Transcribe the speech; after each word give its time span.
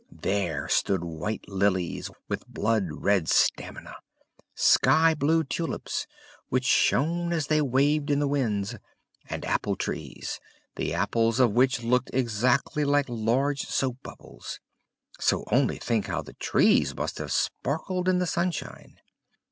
There 0.11 0.67
stood 0.67 1.03
white 1.03 1.47
lilies 1.47 2.09
with 2.27 2.47
blood 2.47 2.87
red 2.89 3.29
stamina, 3.29 3.97
skyblue 4.55 5.43
tulips, 5.47 6.07
which 6.49 6.65
shone 6.65 7.31
as 7.31 7.45
they 7.45 7.61
waved 7.61 8.09
in 8.09 8.17
the 8.17 8.27
winds, 8.27 8.75
and 9.29 9.45
apple 9.45 9.75
trees, 9.75 10.39
the 10.75 10.91
apples 10.91 11.39
of 11.39 11.51
which 11.51 11.83
looked 11.83 12.09
exactly 12.13 12.83
like 12.83 13.05
large 13.09 13.67
soapbubbles: 13.67 14.59
so 15.19 15.43
only 15.51 15.77
think 15.77 16.07
how 16.07 16.23
the 16.23 16.33
trees 16.33 16.95
must 16.95 17.19
have 17.19 17.31
sparkled 17.31 18.09
in 18.09 18.17
the 18.17 18.25
sunshine! 18.25 18.95